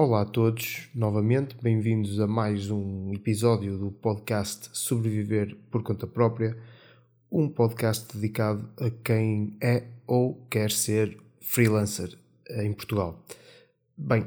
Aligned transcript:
Olá 0.00 0.20
a 0.20 0.24
todos, 0.24 0.88
novamente, 0.94 1.56
bem-vindos 1.60 2.20
a 2.20 2.26
mais 2.28 2.70
um 2.70 3.12
episódio 3.12 3.76
do 3.76 3.90
podcast 3.90 4.70
Sobreviver 4.72 5.56
por 5.72 5.82
Conta 5.82 6.06
Própria, 6.06 6.56
um 7.28 7.48
podcast 7.48 8.16
dedicado 8.16 8.70
a 8.80 8.90
quem 8.90 9.56
é 9.60 9.88
ou 10.06 10.40
quer 10.48 10.70
ser 10.70 11.18
freelancer 11.40 12.16
em 12.48 12.72
Portugal. 12.72 13.20
Bem, 13.96 14.24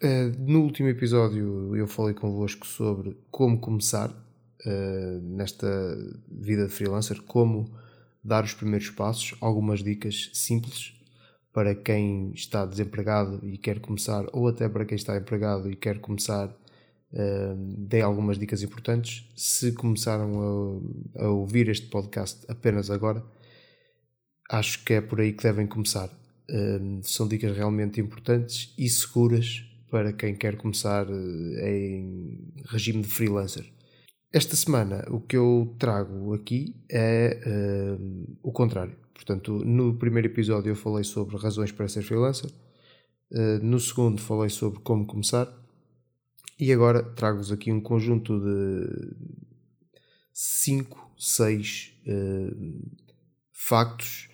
eh, 0.00 0.32
no 0.40 0.62
último 0.62 0.88
episódio 0.88 1.76
eu 1.76 1.86
falei 1.86 2.14
convosco 2.14 2.66
sobre 2.66 3.16
como 3.30 3.60
começar 3.60 4.12
eh, 4.66 5.20
nesta 5.22 5.68
vida 6.28 6.66
de 6.66 6.72
freelancer, 6.72 7.22
como 7.22 7.70
dar 8.24 8.42
os 8.42 8.54
primeiros 8.54 8.90
passos, 8.90 9.36
algumas 9.40 9.84
dicas 9.84 10.30
simples 10.32 11.00
para 11.52 11.74
quem 11.74 12.32
está 12.32 12.64
desempregado 12.64 13.46
e 13.46 13.58
quer 13.58 13.78
começar, 13.78 14.24
ou 14.32 14.48
até 14.48 14.68
para 14.68 14.84
quem 14.84 14.96
está 14.96 15.16
empregado 15.16 15.70
e 15.70 15.76
quer 15.76 15.98
começar, 16.00 16.48
uh, 16.48 17.56
dei 17.56 18.00
algumas 18.00 18.38
dicas 18.38 18.62
importantes. 18.62 19.28
Se 19.36 19.72
começaram 19.72 20.80
a, 21.14 21.24
a, 21.24 21.28
ouvir 21.28 21.68
este 21.68 21.86
podcast 21.88 22.44
apenas 22.48 22.90
agora, 22.90 23.22
acho 24.50 24.82
que 24.84 24.94
é 24.94 25.00
por 25.00 25.20
aí 25.20 25.32
que 25.32 25.42
devem 25.42 25.66
começar. 25.66 26.08
Uh, 26.50 27.00
são 27.02 27.28
dicas 27.28 27.54
realmente 27.54 28.00
importantes 28.00 28.74
e 28.78 28.88
seguras 28.88 29.62
para 29.90 30.12
quem 30.12 30.34
quer 30.34 30.56
começar 30.56 31.06
uh, 31.06 31.66
em 31.66 32.50
regime 32.66 33.02
de 33.02 33.08
freelancer. 33.08 33.66
Esta 34.32 34.56
semana 34.56 35.04
o 35.10 35.20
que 35.20 35.36
eu 35.36 35.76
trago 35.78 36.32
aqui 36.32 36.74
é 36.90 37.38
o 38.42 38.50
contrário 38.50 39.01
Portanto, 39.14 39.62
no 39.64 39.94
primeiro 39.94 40.28
episódio 40.28 40.70
eu 40.70 40.76
falei 40.76 41.04
sobre 41.04 41.36
razões 41.36 41.70
para 41.70 41.88
ser 41.88 42.02
freelancer, 42.02 42.50
eh, 43.30 43.58
no 43.62 43.78
segundo 43.80 44.20
falei 44.20 44.50
sobre 44.50 44.80
como 44.80 45.06
começar 45.06 45.52
e 46.58 46.72
agora 46.72 47.02
trago-vos 47.02 47.50
aqui 47.50 47.72
um 47.72 47.80
conjunto 47.80 48.38
de 48.38 49.14
5, 50.32 51.10
6 51.18 51.92
uh, 52.06 52.90
factos 53.50 54.28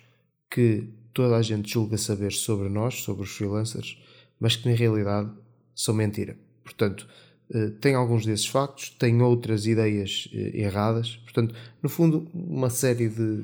que 0.47 0.89
toda 1.11 1.37
a 1.37 1.41
gente 1.41 1.71
julga 1.71 1.97
saber 1.97 2.31
sobre 2.31 2.69
nós, 2.69 3.01
sobre 3.01 3.23
os 3.23 3.31
freelancers, 3.31 3.97
mas 4.39 4.55
que 4.55 4.69
na 4.69 4.75
realidade 4.75 5.31
são 5.73 5.95
mentira. 5.95 6.37
Portanto, 6.63 7.07
uh, 7.49 7.71
tem 7.81 7.95
alguns 7.95 8.25
desses 8.25 8.45
factos, 8.45 8.91
tem 8.91 9.21
outras 9.23 9.65
ideias 9.65 10.29
erradas. 10.31 11.15
Portanto, 11.23 11.55
no 11.81 11.89
fundo, 11.89 12.27
uma 12.31 12.69
série 12.69 13.09
de 13.09 13.43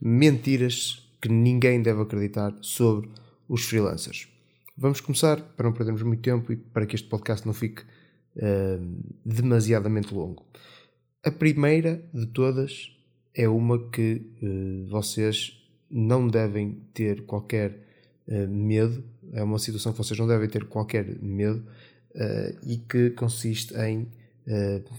mentiras 0.00 1.08
que 1.20 1.28
ninguém 1.28 1.80
deve 1.80 2.02
acreditar 2.02 2.54
sobre 2.60 3.08
os 3.48 3.64
freelancers. 3.64 4.28
Vamos 4.76 5.00
começar, 5.00 5.40
para 5.40 5.66
não 5.66 5.72
perdermos 5.72 6.02
muito 6.02 6.20
tempo 6.20 6.52
e 6.52 6.56
para 6.56 6.84
que 6.84 6.96
este 6.96 7.08
podcast 7.08 7.46
não 7.46 7.54
fique 7.54 7.82
uh, 7.82 9.02
demasiadamente 9.24 10.12
longo. 10.12 10.44
A 11.22 11.30
primeira 11.30 12.04
de 12.12 12.26
todas 12.26 12.90
é 13.34 13.48
uma 13.48 13.78
que 13.90 14.26
uh, 14.42 14.86
vocês 14.88 15.56
não 15.90 16.26
devem 16.26 16.82
ter 16.92 17.24
qualquer 17.24 17.70
uh, 18.26 18.48
medo, 18.48 19.04
é 19.32 19.42
uma 19.42 19.58
situação 19.58 19.92
que 19.92 19.98
vocês 19.98 20.18
não 20.18 20.26
devem 20.26 20.48
ter 20.48 20.64
qualquer 20.64 21.22
medo 21.22 21.64
e 22.62 22.76
que 22.76 23.10
consiste 23.10 23.74
em 23.74 24.06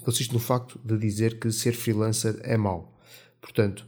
consiste 0.02 0.34
no 0.34 0.40
facto 0.40 0.78
de 0.84 0.98
dizer 0.98 1.40
que 1.40 1.50
ser 1.50 1.72
freelancer 1.72 2.38
é 2.42 2.58
mau. 2.58 3.00
Portanto, 3.40 3.88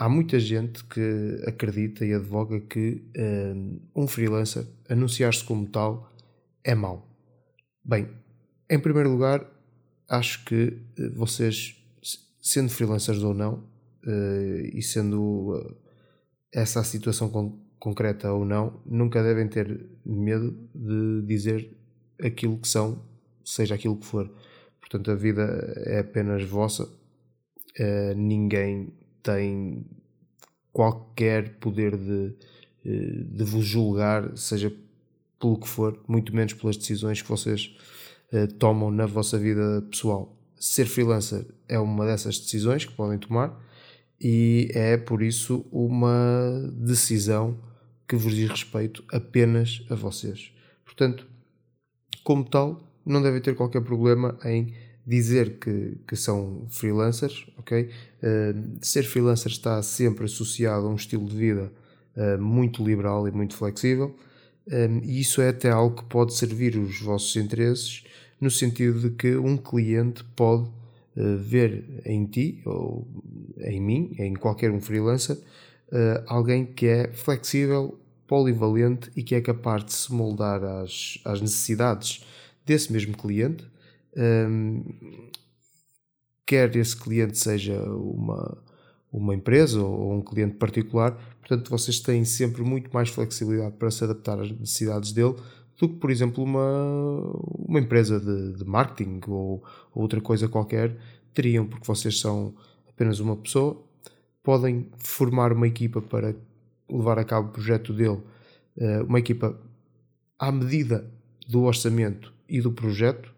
há 0.00 0.08
muita 0.08 0.40
gente 0.40 0.82
que 0.84 1.44
acredita 1.46 2.06
e 2.06 2.14
advoga 2.14 2.58
que 2.58 3.04
um, 3.14 3.80
um 3.94 4.08
freelancer 4.08 4.66
anunciar-se 4.88 5.44
como 5.44 5.66
tal 5.68 6.10
é 6.64 6.74
mau. 6.74 7.06
Bem, 7.84 8.08
em 8.70 8.78
primeiro 8.78 9.10
lugar, 9.10 9.46
acho 10.08 10.42
que 10.46 10.78
eh, 10.98 11.08
vocês, 11.10 11.76
sendo 12.40 12.70
freelancers 12.70 13.22
ou 13.22 13.34
não, 13.34 13.62
uh, 14.06 14.60
e 14.72 14.80
sendo 14.82 15.76
essa 16.50 16.80
a 16.80 16.84
situação 16.84 17.28
con 17.28 17.58
concreta 17.78 18.32
ou 18.32 18.44
não, 18.44 18.80
nunca 18.86 19.22
devem 19.22 19.48
ter 19.48 19.86
medo 20.04 20.56
de 20.74 21.22
dizer 21.26 21.76
aquilo 22.22 22.58
que 22.58 22.68
são, 22.68 23.02
seja 23.44 23.74
aquilo 23.74 23.96
que 23.96 24.06
for. 24.06 24.30
Portanto, 24.80 25.10
a 25.10 25.14
vida 25.14 25.42
é 25.86 26.00
apenas 26.00 26.42
vossa, 26.44 26.88
ninguém 28.14 28.92
tem 29.22 29.84
qualquer 30.72 31.58
poder 31.58 31.96
de, 31.96 32.34
eh, 32.84 33.24
de 33.24 33.44
vos 33.44 33.64
julgar, 33.64 34.36
seja 34.36 34.72
pelo 35.40 35.58
que 35.58 35.68
for, 35.68 35.98
muito 36.06 36.34
menos 36.34 36.52
pelas 36.52 36.76
decisões 36.76 37.22
que 37.22 37.28
vocês 37.28 37.74
uh, 38.32 38.46
tomam 38.54 38.90
na 38.90 39.06
vossa 39.06 39.38
vida 39.38 39.82
pessoal. 39.90 40.36
Ser 40.56 40.84
freelancer 40.84 41.46
é 41.66 41.78
uma 41.78 42.04
dessas 42.04 42.38
decisões 42.38 42.84
que 42.84 42.92
podem 42.92 43.18
tomar 43.18 43.58
e 44.20 44.68
é 44.74 44.98
por 44.98 45.22
isso 45.22 45.64
uma 45.72 46.70
decisão 46.74 47.58
que 48.06 48.16
vos 48.16 48.34
diz 48.34 48.50
respeito 48.50 49.02
apenas 49.10 49.82
a 49.88 49.94
vocês. 49.94 50.52
Portanto, 50.84 51.26
como 52.22 52.44
tal, 52.44 52.86
não 53.06 53.22
devem 53.22 53.40
ter 53.40 53.54
qualquer 53.56 53.80
problema 53.80 54.38
em 54.44 54.74
dizer 55.06 55.58
que, 55.58 55.96
que 56.06 56.16
são 56.16 56.66
freelancers, 56.68 57.46
ok? 57.58 57.88
Uh, 58.22 58.78
ser 58.80 59.02
freelancer 59.04 59.50
está 59.50 59.82
sempre 59.82 60.26
associado 60.26 60.86
a 60.86 60.90
um 60.90 60.94
estilo 60.94 61.26
de 61.26 61.36
vida 61.36 61.72
uh, 62.16 62.40
muito 62.40 62.84
liberal 62.84 63.26
e 63.26 63.32
muito 63.32 63.56
flexível, 63.56 64.14
um, 64.68 64.72
eh, 64.72 65.00
e 65.04 65.20
isso 65.20 65.40
é 65.40 65.48
até 65.48 65.70
algo 65.70 65.96
que 65.96 66.04
pode 66.04 66.34
servir 66.34 66.76
os 66.76 67.00
vossos 67.00 67.34
interesses, 67.36 68.04
no 68.40 68.50
sentido 68.50 69.00
de 69.00 69.10
que 69.10 69.36
um 69.36 69.56
cliente 69.56 70.22
pode 70.36 70.68
uh, 71.16 71.36
ver 71.38 72.02
em 72.04 72.26
ti, 72.26 72.60
ou 72.64 73.08
em 73.58 73.80
mim, 73.80 74.14
em 74.18 74.34
qualquer 74.34 74.70
um 74.70 74.80
freelancer, 74.80 75.36
alguém 76.28 76.64
que 76.64 76.86
é 76.86 77.12
flexível, 77.12 77.98
polivalente 78.28 79.10
e 79.16 79.24
que 79.24 79.34
é 79.34 79.40
capaz 79.40 79.84
de 79.84 79.92
se 79.92 80.12
moldar 80.12 80.62
às, 80.62 81.18
às 81.24 81.40
necessidades 81.40 82.24
desse 82.64 82.92
mesmo 82.92 83.16
cliente 83.16 83.64
um, 84.16 84.84
quer 86.46 86.74
esse 86.76 86.96
cliente 86.96 87.38
seja 87.38 87.80
uma, 87.82 88.58
uma 89.12 89.34
empresa 89.34 89.80
ou 89.80 90.12
um 90.12 90.22
cliente 90.22 90.56
particular, 90.56 91.12
portanto 91.38 91.70
vocês 91.70 92.00
têm 92.00 92.24
sempre 92.24 92.62
muito 92.62 92.92
mais 92.92 93.08
flexibilidade 93.08 93.76
para 93.76 93.90
se 93.90 94.02
adaptar 94.04 94.40
às 94.40 94.50
necessidades 94.50 95.12
dele 95.12 95.36
do 95.80 95.88
que, 95.88 95.96
por 95.96 96.10
exemplo, 96.10 96.44
uma, 96.44 97.22
uma 97.58 97.80
empresa 97.80 98.20
de, 98.20 98.58
de 98.58 98.64
marketing 98.64 99.20
ou, 99.26 99.62
ou 99.94 100.02
outra 100.02 100.20
coisa 100.20 100.46
qualquer. 100.46 100.94
Teriam, 101.32 101.66
porque 101.66 101.86
vocês 101.86 102.20
são 102.20 102.54
apenas 102.86 103.18
uma 103.18 103.34
pessoa, 103.34 103.82
podem 104.42 104.88
formar 104.98 105.52
uma 105.52 105.66
equipa 105.66 106.02
para 106.02 106.34
levar 106.88 107.18
a 107.18 107.24
cabo 107.24 107.48
o 107.48 107.52
projeto 107.52 107.94
dele, 107.94 108.20
eh, 108.76 109.00
uma 109.02 109.18
equipa 109.18 109.58
à 110.38 110.52
medida 110.52 111.10
do 111.48 111.62
orçamento 111.62 112.32
e 112.48 112.60
do 112.60 112.72
projeto, 112.72 113.32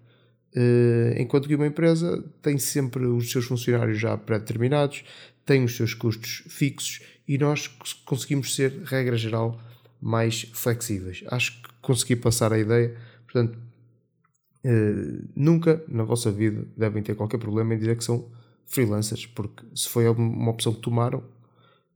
enquanto 1.17 1.49
que 1.49 1.55
uma 1.55 1.67
empresa 1.67 2.23
tem 2.43 2.59
sempre 2.59 3.07
os 3.07 3.31
seus 3.31 3.47
funcionários 3.47 3.99
já 3.99 4.17
pré-determinados, 4.17 5.05
tem 5.45 5.65
os 5.65 5.77
seus 5.77 5.95
custos 5.95 6.45
fixos 6.49 7.01
e 7.27 7.39
nós 7.39 7.67
conseguimos 8.05 8.55
ser, 8.55 8.83
regra 8.85 9.17
geral, 9.17 9.61
mais 10.01 10.43
flexíveis. 10.53 11.25
Acho 11.29 11.62
que 11.62 11.69
consegui 11.81 12.17
passar 12.17 12.53
a 12.53 12.59
ideia. 12.59 12.97
Portanto, 13.25 13.57
uh, 14.65 15.29
nunca 15.35 15.83
na 15.89 16.05
vossa 16.05 16.31
vida 16.31 16.67
devem 16.77 17.03
ter 17.03 17.15
qualquer 17.15 17.39
problema 17.39 17.75
em 17.75 17.79
dizer 17.79 17.97
que 17.97 18.05
são 18.05 18.29
freelancers, 18.67 19.27
porque 19.27 19.65
se 19.75 19.89
foi 19.89 20.09
uma 20.09 20.51
opção 20.51 20.75
que 20.75 20.81
tomaram, 20.81 21.23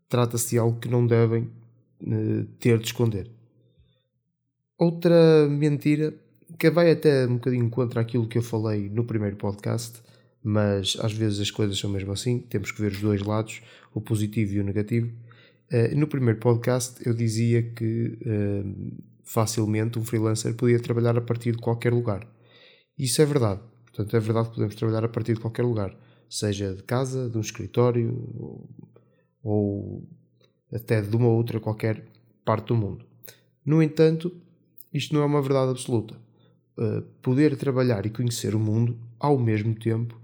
trata-se 0.08 0.50
de 0.50 0.58
algo 0.58 0.78
que 0.78 0.88
não 0.88 1.06
devem 1.06 1.50
uh, 2.02 2.44
ter 2.60 2.78
de 2.78 2.86
esconder. 2.86 3.30
Outra 4.78 5.48
mentira 5.48 6.14
que 6.58 6.70
vai 6.70 6.90
até 6.90 7.26
um 7.26 7.34
bocadinho 7.34 7.68
contra 7.68 8.00
aquilo 8.00 8.28
que 8.28 8.38
eu 8.38 8.42
falei 8.42 8.88
no 8.88 9.04
primeiro 9.04 9.36
podcast, 9.36 10.00
mas 10.42 10.96
às 11.00 11.12
vezes 11.12 11.40
as 11.40 11.50
coisas 11.50 11.78
são 11.78 11.90
mesmo 11.90 12.12
assim, 12.12 12.38
temos 12.38 12.70
que 12.70 12.80
ver 12.80 12.92
os 12.92 13.00
dois 13.00 13.22
lados, 13.22 13.60
o 13.92 14.00
positivo 14.00 14.54
e 14.54 14.60
o 14.60 14.64
negativo. 14.64 15.12
Uh, 15.72 15.96
no 15.96 16.06
primeiro 16.06 16.38
podcast 16.38 17.04
eu 17.04 17.12
dizia 17.12 17.62
que 17.62 18.18
uh, 18.22 19.02
facilmente 19.24 19.98
um 19.98 20.04
freelancer 20.04 20.54
podia 20.54 20.78
trabalhar 20.78 21.18
a 21.18 21.20
partir 21.20 21.52
de 21.52 21.58
qualquer 21.58 21.92
lugar. 21.92 22.26
Isso 22.96 23.20
é 23.20 23.26
verdade. 23.26 23.60
Portanto, 23.86 24.16
é 24.16 24.20
verdade 24.20 24.48
que 24.48 24.54
podemos 24.54 24.74
trabalhar 24.74 25.04
a 25.04 25.08
partir 25.08 25.34
de 25.34 25.40
qualquer 25.40 25.62
lugar, 25.62 25.96
seja 26.28 26.74
de 26.74 26.82
casa, 26.82 27.28
de 27.28 27.36
um 27.36 27.40
escritório 27.40 28.68
ou 29.42 30.06
até 30.72 31.00
de 31.00 31.16
uma 31.16 31.28
outra 31.28 31.58
qualquer 31.58 32.04
parte 32.44 32.68
do 32.68 32.76
mundo. 32.76 33.04
No 33.64 33.82
entanto, 33.82 34.32
isto 34.92 35.14
não 35.14 35.22
é 35.22 35.24
uma 35.24 35.42
verdade 35.42 35.70
absoluta. 35.70 36.25
Eh, 36.78 37.02
poder 37.22 37.56
trabalhar 37.56 38.04
e 38.04 38.10
conhecer 38.10 38.54
o 38.54 38.58
mundo 38.58 38.98
ao 39.18 39.38
mesmo 39.38 39.74
tempo 39.74 40.20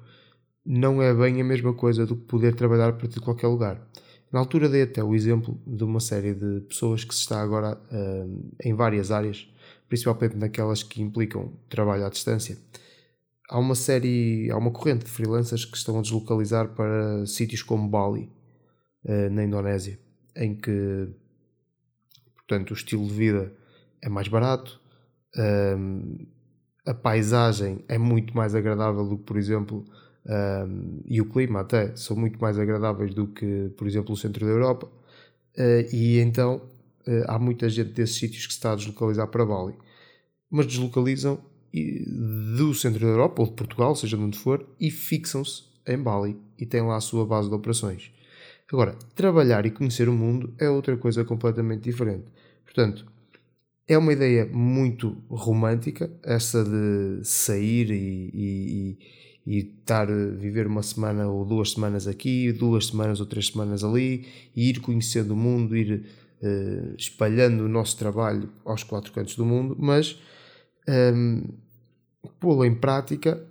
não 0.64 1.00
é 1.00 1.14
bem 1.14 1.40
a 1.40 1.44
mesma 1.44 1.72
coisa 1.72 2.04
do 2.04 2.14
que 2.14 2.24
poder 2.26 2.54
trabalhar 2.54 2.90
a 2.90 2.92
partir 2.92 3.14
de 3.14 3.24
qualquer 3.24 3.46
lugar. 3.46 3.88
Na 4.30 4.38
altura 4.38 4.68
dei 4.68 4.82
até 4.82 5.02
o 5.02 5.14
exemplo 5.14 5.58
de 5.66 5.82
uma 5.82 5.98
série 5.98 6.34
de 6.34 6.60
pessoas 6.68 7.04
que 7.04 7.14
se 7.14 7.20
está 7.22 7.40
agora 7.40 7.76
uh, 7.90 8.52
em 8.62 8.74
várias 8.74 9.10
áreas, 9.10 9.50
principalmente 9.88 10.36
naquelas 10.36 10.82
que 10.82 11.02
implicam 11.02 11.52
trabalho 11.70 12.04
à 12.06 12.10
distância. 12.10 12.58
Há 13.48 13.58
uma 13.58 13.74
série, 13.74 14.50
há 14.50 14.56
uma 14.56 14.70
corrente 14.70 15.06
de 15.06 15.10
freelancers 15.10 15.64
que 15.64 15.76
estão 15.76 15.98
a 15.98 16.02
deslocalizar 16.02 16.68
para 16.74 17.26
sítios 17.26 17.62
como 17.62 17.88
Bali, 17.88 18.30
uh, 19.04 19.30
na 19.30 19.42
Indonésia, 19.44 19.98
em 20.36 20.54
que, 20.54 21.08
portanto, 22.36 22.70
o 22.70 22.74
estilo 22.74 23.06
de 23.06 23.14
vida 23.14 23.52
é 24.02 24.08
mais 24.08 24.28
barato, 24.28 24.80
a 26.86 26.94
paisagem 26.94 27.84
é 27.88 27.96
muito 27.98 28.36
mais 28.36 28.54
agradável 28.54 29.06
do 29.06 29.16
que, 29.18 29.24
por 29.24 29.36
exemplo, 29.36 29.84
um, 30.26 31.00
e 31.06 31.20
o 31.20 31.24
clima 31.26 31.60
até 31.60 31.94
são 31.96 32.16
muito 32.16 32.40
mais 32.40 32.58
agradáveis 32.58 33.14
do 33.14 33.26
que, 33.26 33.70
por 33.76 33.86
exemplo, 33.86 34.12
o 34.12 34.16
centro 34.16 34.44
da 34.44 34.52
Europa. 34.52 34.86
Uh, 35.56 35.94
e 35.94 36.18
então 36.18 36.62
uh, 37.06 37.24
há 37.26 37.38
muita 37.38 37.68
gente 37.68 37.92
desses 37.92 38.16
sítios 38.16 38.46
que 38.46 38.52
se 38.52 38.58
está 38.58 38.72
a 38.72 38.76
deslocalizar 38.76 39.28
para 39.28 39.44
Bali, 39.44 39.74
mas 40.50 40.66
deslocalizam 40.66 41.38
do 42.56 42.74
centro 42.74 43.00
da 43.00 43.06
Europa 43.06 43.42
ou 43.42 43.48
de 43.48 43.54
Portugal, 43.54 43.96
seja 43.96 44.16
de 44.16 44.22
onde 44.22 44.38
for, 44.38 44.66
e 44.78 44.90
fixam-se 44.90 45.64
em 45.86 45.96
Bali 45.96 46.36
e 46.58 46.66
têm 46.66 46.82
lá 46.82 46.96
a 46.96 47.00
sua 47.00 47.24
base 47.24 47.48
de 47.48 47.54
operações. 47.54 48.12
Agora, 48.70 48.96
trabalhar 49.14 49.66
e 49.66 49.70
conhecer 49.70 50.08
o 50.08 50.12
mundo 50.12 50.54
é 50.58 50.68
outra 50.68 50.96
coisa 50.96 51.24
completamente 51.24 51.82
diferente. 51.82 52.24
Portanto, 52.64 53.06
é 53.86 53.98
uma 53.98 54.12
ideia 54.12 54.46
muito 54.46 55.16
romântica, 55.28 56.10
essa 56.22 56.64
de 56.64 57.24
sair 57.24 57.90
e, 57.90 58.30
e, 58.32 58.98
e 59.46 59.58
estar 59.58 60.08
a 60.10 60.26
viver 60.30 60.66
uma 60.66 60.82
semana 60.82 61.28
ou 61.28 61.44
duas 61.44 61.72
semanas 61.72 62.06
aqui, 62.06 62.52
duas 62.52 62.86
semanas 62.86 63.20
ou 63.20 63.26
três 63.26 63.48
semanas 63.48 63.82
ali, 63.82 64.26
e 64.54 64.70
ir 64.70 64.80
conhecendo 64.80 65.34
o 65.34 65.36
mundo, 65.36 65.76
ir 65.76 66.06
uh, 66.42 66.94
espalhando 66.96 67.64
o 67.64 67.68
nosso 67.68 67.96
trabalho 67.96 68.48
aos 68.64 68.82
quatro 68.84 69.12
cantos 69.12 69.36
do 69.36 69.44
mundo, 69.44 69.76
mas 69.78 70.18
um, 70.88 70.92
ehm, 70.92 71.44
pô-lo 72.38 72.64
em 72.64 72.74
prática 72.74 73.44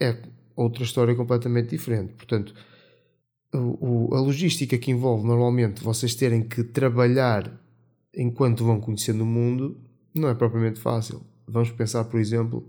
é 0.00 0.16
outra 0.56 0.82
história 0.82 1.14
completamente 1.14 1.70
diferente. 1.70 2.14
Portanto, 2.14 2.52
o, 3.54 4.10
o, 4.10 4.14
a 4.14 4.20
logística 4.20 4.76
que 4.78 4.90
envolve 4.90 5.26
normalmente 5.26 5.84
vocês 5.84 6.14
terem 6.14 6.42
que 6.42 6.64
trabalhar 6.64 7.61
enquanto 8.14 8.64
vão 8.64 8.80
conhecendo 8.80 9.22
o 9.22 9.26
mundo, 9.26 9.80
não 10.14 10.28
é 10.28 10.34
propriamente 10.34 10.80
fácil. 10.80 11.22
Vamos 11.46 11.70
pensar, 11.70 12.04
por 12.04 12.20
exemplo, 12.20 12.68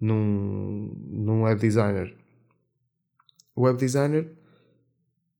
num, 0.00 0.94
num 1.08 1.42
web 1.42 1.60
designer. 1.60 2.14
O 3.54 3.62
web 3.62 3.78
designer 3.78 4.32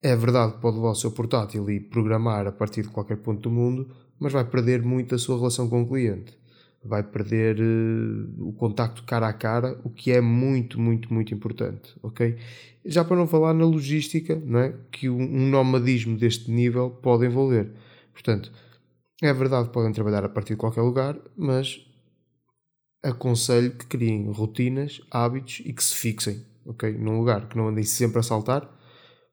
é 0.03 0.17
verdade 0.17 0.55
que 0.55 0.61
pode 0.61 0.77
levar 0.77 0.91
o 0.91 0.95
seu 0.95 1.13
portátil 1.13 1.71
e 1.71 1.81
programar 1.81 2.47
a 2.47 2.53
partir 2.53 2.83
de 2.83 2.89
qualquer 2.89 3.19
ponto 3.19 3.41
do 3.43 3.51
mundo, 3.51 3.89
mas 4.19 4.33
vai 4.33 4.45
perder 4.45 4.83
muito 4.83 5.15
a 5.15 5.19
sua 5.19 5.37
relação 5.37 5.69
com 5.69 5.83
o 5.83 5.89
cliente. 5.89 6.37
Vai 6.85 7.05
perder 7.05 7.61
uh, 7.61 8.49
o 8.49 8.53
contacto 8.53 9.05
cara 9.05 9.29
a 9.29 9.33
cara, 9.33 9.81
o 9.85 9.91
que 9.91 10.11
é 10.11 10.21
muito, 10.21 10.81
muito, 10.81 11.15
muito 11.15 11.33
importante, 11.33 11.95
ok? 12.03 12.37
Já 12.85 13.05
para 13.05 13.17
não 13.17 13.29
falar 13.29 13.55
na 13.55 13.65
logística, 13.65 14.35
não 14.45 14.59
é? 14.59 14.75
que 14.91 15.09
um 15.09 15.49
nomadismo 15.49 16.17
deste 16.17 16.51
nível 16.51 16.91
pode 16.91 17.25
envolver. 17.25 17.71
Portanto, 18.13 18.53
é 19.23 19.33
verdade 19.33 19.71
podem 19.71 19.93
trabalhar 19.93 20.25
a 20.25 20.29
partir 20.29 20.55
de 20.55 20.59
qualquer 20.59 20.83
lugar, 20.83 21.17
mas 21.37 21.81
aconselho 23.03 23.77
que 23.77 23.87
criem 23.87 24.31
rotinas, 24.31 25.01
hábitos 25.11 25.63
e 25.65 25.73
que 25.73 25.83
se 25.83 25.95
fixem, 25.95 26.45
ok? 26.67 26.93
Num 26.99 27.19
lugar, 27.19 27.49
que 27.49 27.57
não 27.57 27.69
andem 27.69 27.85
sempre 27.85 28.19
a 28.19 28.23
saltar, 28.23 28.69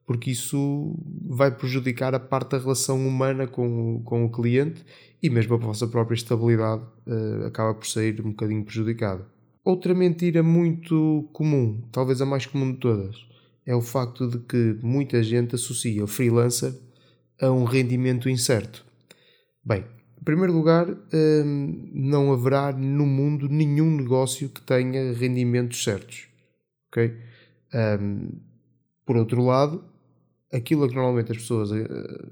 porque 0.05 0.31
isso 0.31 0.95
vai 1.27 1.51
prejudicar 1.51 2.15
a 2.15 2.19
parte 2.19 2.51
da 2.51 2.57
relação 2.59 3.07
humana 3.07 3.47
com 3.47 3.95
o, 3.95 4.03
com 4.03 4.25
o 4.25 4.31
cliente 4.31 4.83
e 5.21 5.29
mesmo 5.29 5.55
a 5.55 5.57
vossa 5.57 5.87
própria 5.87 6.15
estabilidade 6.15 6.83
uh, 7.05 7.45
acaba 7.45 7.73
por 7.73 7.85
sair 7.85 8.19
um 8.21 8.29
bocadinho 8.29 8.63
prejudicada. 8.63 9.27
Outra 9.63 9.93
mentira 9.93 10.41
muito 10.41 11.29
comum, 11.33 11.83
talvez 11.91 12.21
a 12.21 12.25
mais 12.25 12.45
comum 12.45 12.71
de 12.71 12.79
todas, 12.79 13.15
é 13.65 13.75
o 13.75 13.81
facto 13.81 14.27
de 14.27 14.39
que 14.39 14.79
muita 14.81 15.21
gente 15.21 15.53
associa 15.53 16.03
o 16.03 16.07
freelancer 16.07 16.73
a 17.39 17.51
um 17.51 17.65
rendimento 17.65 18.27
incerto. 18.29 18.88
Bem, 19.69 19.85
em 20.19 20.23
primeiro 20.23 20.51
lugar, 20.51 20.89
hum, 20.89 21.91
não 21.93 22.33
haverá 22.33 22.71
no 22.71 23.05
mundo 23.05 23.47
nenhum 23.47 23.95
negócio 23.97 24.49
que 24.49 24.63
tenha 24.63 25.13
rendimentos 25.13 25.83
certos. 25.83 26.27
Ok? 26.87 27.15
Um, 28.01 28.31
por 29.05 29.15
outro 29.15 29.45
lado, 29.45 29.83
aquilo 30.51 30.89
que 30.89 30.95
normalmente 30.95 31.33
as 31.33 31.37
pessoas 31.37 31.69
uh, 31.69 32.31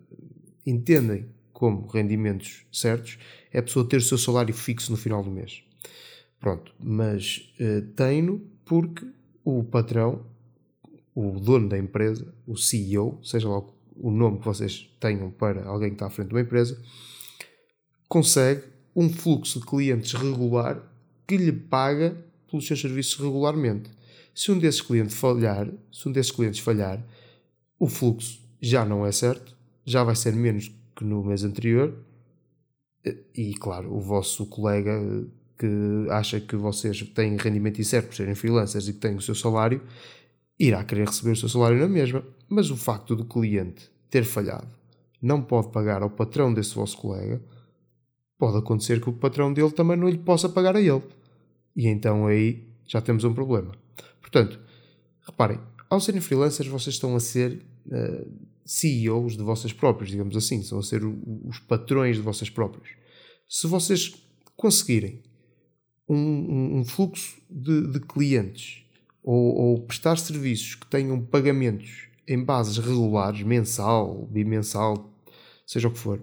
entendem 0.66 1.28
como 1.54 1.86
rendimentos 1.86 2.66
certos 2.72 3.20
é 3.54 3.60
a 3.60 3.64
pessoa 3.64 3.88
ter 3.88 3.98
o 3.98 4.02
seu 4.02 4.18
salário 4.18 4.56
fixo 4.56 4.90
no 4.90 4.98
final 4.98 5.24
do 5.24 5.30
mês. 5.30 5.62
Pronto, 6.40 6.74
mas 6.80 7.54
uh, 7.60 7.84
tem-no 7.94 8.40
porque 8.66 9.06
o 9.46 9.64
patrão, 9.64 10.26
o 11.14 11.40
dono 11.40 11.70
da 11.70 11.78
empresa, 11.78 12.34
o 12.48 12.58
CEO, 12.58 13.20
seja 13.24 13.48
lá 13.48 13.62
o 13.96 14.10
nome 14.10 14.40
que 14.40 14.46
vocês 14.46 14.90
tenham 15.00 15.30
para 15.30 15.68
alguém 15.68 15.90
que 15.90 15.96
está 15.96 16.08
à 16.08 16.10
frente 16.10 16.30
de 16.30 16.34
uma 16.34 16.42
empresa, 16.42 16.82
consegue 18.08 18.64
um 18.96 19.10
fluxo 19.10 19.60
de 19.60 19.66
clientes 19.66 20.14
regular 20.14 20.82
que 21.28 21.38
lhe 21.38 21.52
paga 21.52 22.18
pelos 22.50 22.66
seus 22.66 22.80
serviços 22.80 23.20
regularmente. 23.20 23.90
Se 24.34 24.52
um 24.52 24.58
desses 24.58 24.82
clientes 24.82 25.16
falhar, 25.16 25.68
se 25.92 26.08
um 26.08 26.12
desses 26.12 26.32
clientes 26.32 26.60
falhar, 26.60 27.04
o 27.80 27.88
fluxo 27.88 28.40
já 28.62 28.86
não 28.86 29.06
é 29.06 29.12
certo, 29.12 29.56
já 29.86 30.04
vai 30.04 30.16
ser 30.16 30.34
menos 30.34 30.72
que 30.96 31.04
no 31.04 31.24
mês 31.24 31.44
anterior. 31.44 31.94
E 33.36 33.54
claro, 33.56 33.94
o 33.94 34.00
vosso 34.00 34.46
colega 34.46 35.00
que 35.58 36.08
acha 36.10 36.40
que 36.40 36.56
vocês 36.56 37.02
têm 37.16 37.36
rendimento 37.36 37.82
incerto 37.82 38.10
por 38.10 38.16
serem 38.16 38.36
freelancers 38.36 38.88
e 38.88 38.94
que 38.94 39.00
têm 39.00 39.16
o 39.16 39.22
seu 39.22 39.34
salário, 39.34 39.82
irá 40.60 40.84
querer 40.84 41.08
receber 41.08 41.32
o 41.32 41.36
seu 41.36 41.50
salário 41.50 41.80
na 41.80 41.88
mesma. 41.88 42.24
Mas 42.48 42.70
o 42.70 42.78
facto 42.78 43.16
do 43.16 43.26
cliente 43.26 43.90
ter 44.10 44.24
falhado 44.24 44.68
não 45.22 45.42
pode 45.42 45.70
pagar 45.72 46.04
ao 46.04 46.10
patrão 46.10 46.54
desse 46.54 46.76
vosso 46.76 46.98
colega 46.98 47.42
pode 48.38 48.58
acontecer 48.58 49.02
que 49.02 49.10
o 49.10 49.14
patrão 49.14 49.52
dele 49.52 49.72
também 49.72 49.98
não 49.98 50.08
lhe 50.08 50.18
possa 50.18 50.48
pagar 50.48 50.76
a 50.76 50.82
ele. 50.82 51.04
E 51.76 51.88
então 51.88 52.28
aí 52.28 52.64
já 52.86 53.02
temos 53.02 53.24
um 53.24 53.34
problema. 53.34 53.72
Portanto, 54.22 54.60
reparem, 55.26 55.60
ao 55.90 56.00
serem 56.00 56.22
freelancers, 56.22 56.70
vocês 56.70 56.96
estão 56.96 57.16
a 57.16 57.20
ser 57.20 57.54
uh, 57.88 57.96
eh, 57.96 58.28
CEOs 58.66 59.38
de 59.38 59.44
vossas 59.44 59.72
próprias, 59.72 60.10
digamos 60.10 60.36
assim, 60.36 60.60
estão 60.60 60.80
a 60.80 60.84
ser 60.84 61.02
os 61.04 61.60
patrões 61.60 62.18
de 62.18 62.22
vossas 62.22 62.50
próprias. 62.50 62.90
Se 63.48 63.68
vocês 63.68 64.14
conseguirem 64.56 65.22
um, 66.10 66.16
um, 66.16 66.80
um 66.80 66.86
fluxo 66.86 67.38
de, 67.50 67.88
de 67.92 68.00
clientes 68.00 68.84
ou, 69.24 69.56
ou, 69.56 69.82
prestar 69.82 70.18
serviços 70.18 70.76
que 70.76 70.88
tenham 70.88 71.22
pagamentos 71.22 72.08
em 72.28 72.44
bases 72.44 72.78
regulares, 72.78 73.44
mensal, 73.44 74.26
bimensal, 74.32 75.14
seja 75.66 75.88
o 75.88 75.92
que 75.92 76.00
for, 76.00 76.20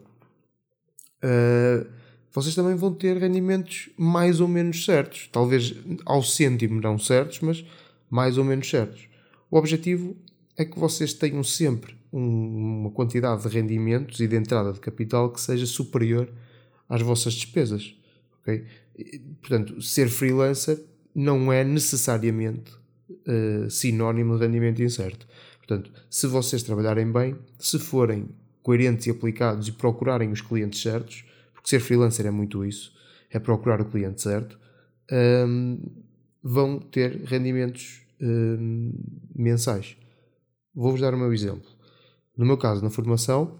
uh, 1.22 1.86
vocês 2.34 2.54
também 2.54 2.74
vão 2.74 2.92
ter 2.92 3.16
rendimentos 3.16 3.88
mais 3.96 4.40
ou 4.40 4.48
menos 4.48 4.84
certos. 4.84 5.28
Talvez 5.30 5.72
ao 6.04 6.20
cêntimo 6.20 6.80
não 6.80 6.98
certos, 6.98 7.38
mas 7.40 7.64
mais 8.10 8.36
ou 8.36 8.44
menos 8.44 8.68
certos. 8.68 9.08
O 9.48 9.56
objetivo 9.56 10.16
é 10.56 10.64
que 10.64 10.76
vocês 10.76 11.12
tenham 11.12 11.44
sempre 11.44 11.96
um, 12.12 12.80
uma 12.80 12.90
quantidade 12.90 13.42
de 13.42 13.48
rendimentos 13.48 14.18
e 14.18 14.26
de 14.26 14.34
entrada 14.34 14.72
de 14.72 14.80
capital 14.80 15.30
que 15.30 15.40
seja 15.40 15.64
superior 15.64 16.28
às 16.88 17.00
vossas 17.02 17.34
despesas. 17.34 17.94
Okay? 18.42 18.64
Portanto, 19.40 19.80
ser 19.80 20.08
freelancer 20.08 20.82
não 21.14 21.52
é 21.52 21.62
necessariamente 21.62 22.72
uh, 23.10 23.70
sinónimo 23.70 24.36
de 24.36 24.44
rendimento 24.44 24.82
incerto. 24.82 25.24
Portanto, 25.58 25.88
se 26.10 26.26
vocês 26.26 26.64
trabalharem 26.64 27.10
bem, 27.10 27.36
se 27.60 27.78
forem 27.78 28.28
coerentes 28.60 29.06
e 29.06 29.10
aplicados 29.10 29.68
e 29.68 29.72
procurarem 29.72 30.32
os 30.32 30.40
clientes 30.40 30.82
certos, 30.82 31.24
porque 31.64 31.70
ser 31.70 31.80
freelancer 31.80 32.26
é 32.26 32.30
muito 32.30 32.62
isso, 32.62 32.92
é 33.30 33.38
procurar 33.38 33.80
o 33.80 33.86
cliente 33.86 34.20
certo, 34.20 34.58
um, 35.10 35.80
vão 36.42 36.78
ter 36.78 37.22
rendimentos 37.24 38.02
um, 38.20 38.92
mensais. 39.34 39.96
Vou-vos 40.74 41.00
dar 41.00 41.14
o 41.14 41.18
meu 41.18 41.32
exemplo. 41.32 41.70
No 42.36 42.44
meu 42.44 42.58
caso, 42.58 42.84
na 42.84 42.90
formação, 42.90 43.58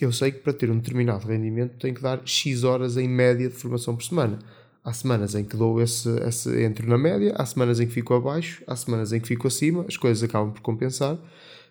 eu 0.00 0.10
sei 0.10 0.32
que 0.32 0.38
para 0.38 0.54
ter 0.54 0.70
um 0.70 0.78
determinado 0.78 1.26
rendimento 1.26 1.78
tenho 1.78 1.94
que 1.94 2.00
dar 2.00 2.22
X 2.24 2.64
horas 2.64 2.96
em 2.96 3.08
média 3.08 3.48
de 3.48 3.54
formação 3.54 3.94
por 3.94 4.04
semana. 4.04 4.38
Há 4.82 4.92
semanas 4.94 5.34
em 5.34 5.44
que 5.44 5.56
dou 5.56 5.82
esse, 5.82 6.08
esse 6.26 6.62
entro 6.62 6.88
na 6.88 6.96
média, 6.96 7.34
há 7.36 7.44
semanas 7.44 7.78
em 7.78 7.86
que 7.86 7.92
fico 7.92 8.14
abaixo, 8.14 8.62
há 8.66 8.74
semanas 8.74 9.12
em 9.12 9.20
que 9.20 9.28
fico 9.28 9.46
acima, 9.46 9.84
as 9.86 9.96
coisas 9.98 10.22
acabam 10.22 10.52
por 10.52 10.62
compensar, 10.62 11.18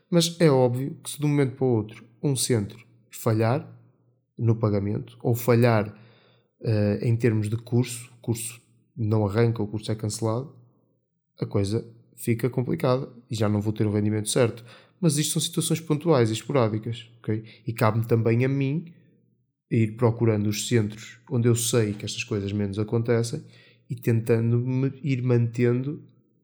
mas 0.10 0.36
é 0.39 0.51
óbvio 0.51 0.96
que 1.03 1.10
se 1.10 1.20
de 1.20 1.25
um 1.25 1.30
momento 1.30 1.56
para 1.56 1.65
o 1.65 1.70
outro 1.70 2.03
um 2.22 2.36
centro 2.36 2.80
falhar, 3.12 3.68
no 4.38 4.56
pagamento 4.56 5.18
ou 5.22 5.36
falhar 5.36 5.90
uh, 6.62 7.06
em 7.06 7.16
termos 7.16 7.50
de 7.50 7.58
curso, 7.58 8.12
o 8.18 8.22
curso 8.22 8.62
não 8.96 9.25
arranca, 9.25 9.62
o 9.62 9.68
curso 9.68 9.92
é 9.92 9.96
cancelado, 9.96 10.54
a 11.40 11.46
coisa 11.46 11.86
fica 12.16 12.50
complicada 12.50 13.10
e 13.30 13.36
já 13.36 13.50
não 13.50 13.62
vou 13.62 13.74
ter 13.74 13.86
o 13.86 13.92
rendimento 13.92 14.30
certo. 14.30 14.63
Mas 15.00 15.18
isto 15.18 15.34
são 15.34 15.42
situações 15.42 15.82
pontuais 15.82 16.30
e 16.30 16.34
esporádicas, 16.34 17.10
ok? 17.20 17.44
E 17.68 17.74
cabe-me 17.74 18.06
também 18.06 18.46
a 18.46 18.48
mim 18.50 18.86
ir 19.70 19.96
procurando 19.98 20.48
os 20.48 20.68
centros 20.68 21.18
onde 21.30 21.48
eu 21.48 21.56
sei 21.56 21.94
que 21.94 22.06
estas 22.06 22.24
coisas 22.24 22.52
menos 22.52 22.80
acontecem 22.80 23.44
e 23.90 23.96
tentando 23.96 24.60
me 24.60 24.94
ir 25.04 25.22
mantendo 25.22 26.02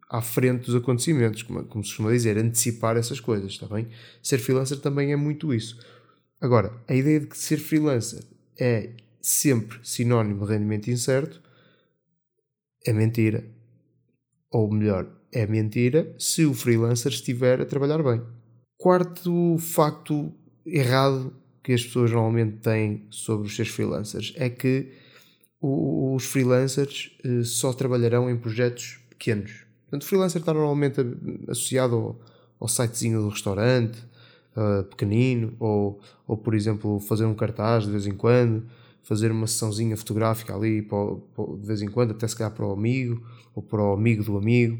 à 0.10 0.22
frente 0.22 0.66
dos 0.66 0.76
acontecimentos, 0.76 1.44
como, 1.44 1.64
como 1.66 1.84
se 1.84 1.92
costuma 1.92 2.12
dizer, 2.12 2.38
antecipar 2.38 2.98
essas 2.98 3.20
coisas, 3.20 3.52
está 3.52 3.68
bem? 3.68 3.88
Ser 4.24 4.40
freelancer 4.40 4.80
também 4.80 5.12
é 5.12 5.16
muito 5.16 5.54
isso. 5.54 5.80
Agora, 6.42 6.72
a 6.88 6.96
ideia 6.96 7.20
de 7.20 7.28
que 7.28 7.38
ser 7.38 7.58
freelancer 7.58 8.24
é 8.58 8.92
sempre 9.22 9.80
sinónimo 9.84 10.46
de 10.46 10.54
rendimento 10.54 10.90
incerto 10.90 11.42
é 12.86 12.94
mentira. 12.94 13.46
Ou 14.52 14.72
melhor, 14.72 15.12
é 15.32 15.46
mentira 15.46 16.16
se 16.18 16.46
o 16.46 16.54
freelancer 16.54 17.12
estiver 17.12 17.62
a 17.62 17.66
trabalhar 17.66 18.02
bem. 18.02 18.22
Quarto 18.78 19.58
facto 19.60 20.34
errado 20.66 21.34
que 21.62 21.74
as 21.74 21.84
pessoas 21.84 22.12
normalmente 22.12 22.58
têm 22.58 23.06
sobre 23.10 23.48
os 23.48 23.56
seus 23.56 23.68
freelancers 23.68 24.34
é 24.38 24.50
que 24.50 24.94
os 25.62 26.24
freelancers 26.26 27.18
eh, 27.24 27.44
só 27.44 27.74
trabalharão 27.74 28.30
em 28.30 28.38
projetos 28.38 29.00
pequenos. 29.10 29.66
Portanto, 29.84 30.04
o 30.04 30.06
freelancer 30.06 30.40
está 30.40 30.54
normalmente 30.54 31.02
associado 31.50 31.96
ao, 31.96 32.22
ao 32.62 32.68
sitezinho 32.70 33.22
do 33.22 33.30
restaurante, 33.30 34.00
uh, 34.56 34.84
pequenino, 34.86 35.56
ou, 35.60 36.00
ou, 36.28 36.38
por 36.38 36.54
exemplo, 36.54 37.00
fazer 37.00 37.26
um 37.26 37.34
cartaz 37.34 37.86
de 37.86 37.92
vez 37.92 38.06
em 38.08 38.14
quando, 38.14 38.66
fazer 39.04 39.32
uma 39.32 39.48
sessãozinha 39.48 39.96
fotográfica 39.98 40.56
ali 40.56 40.82
para, 40.82 41.16
para, 41.36 41.58
de 41.58 41.68
vez 41.68 41.82
em 41.82 41.88
quando, 41.88 42.12
até 42.12 42.28
se 42.28 42.36
calhar 42.36 42.52
para 42.52 42.66
o 42.66 42.72
amigo, 42.72 43.24
ou 43.56 43.64
para 43.64 43.82
o 43.82 43.94
amigo 43.94 44.24
do 44.24 44.38
amigo. 44.38 44.80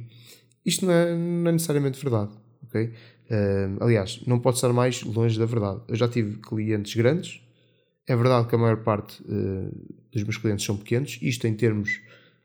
Isto 0.66 0.86
não 0.86 0.94
é, 0.94 1.16
não 1.16 1.50
é 1.50 1.52
necessariamente 1.54 2.02
verdade, 2.02 2.32
ok? 2.64 2.86
Uh, 2.86 3.84
aliás, 3.84 4.22
não 4.26 4.40
pode 4.40 4.58
estar 4.58 4.72
mais 4.74 5.04
longe 5.04 5.38
da 5.38 5.46
verdade. 5.46 5.82
Eu 5.88 5.96
já 5.96 6.08
tive 6.08 6.38
clientes 6.38 6.96
grandes, 6.96 7.42
é 8.08 8.16
verdade 8.16 8.48
que 8.48 8.56
a 8.56 8.58
maior 8.58 8.78
parte 8.78 9.22
uh, 9.24 9.72
dos 10.12 10.24
meus 10.24 10.38
clientes 10.38 10.66
são 10.66 10.76
pequenos, 10.76 11.20
isto 11.22 11.46
em 11.46 11.54
termos 11.54 12.02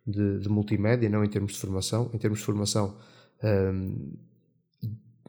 de, 0.06 0.40
de, 0.40 0.48
multimédia, 0.48 1.08
não 1.08 1.24
em 1.24 1.28
termos 1.28 1.54
de 1.54 1.58
formação. 1.58 2.10
Em 2.12 2.18
termos 2.18 2.40
de 2.40 2.44
formação, 2.44 2.96
um, 3.42 4.12